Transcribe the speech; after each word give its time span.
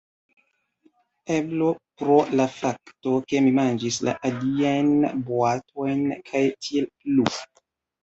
Eble 1.35 1.67
pro 2.03 2.15
la 2.41 2.47
fakto, 2.55 3.15
ke 3.29 3.43
mi 3.49 3.55
manĝis 3.61 4.03
la 4.09 4.19
aliajn 4.33 4.93
boatojn 5.31 6.07
kaj 6.27 6.47
tiel 6.61 6.95
plu. 6.99 7.33